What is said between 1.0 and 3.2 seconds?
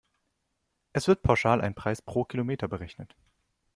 wird pauschal ein Preis pro Kilometer berechnet.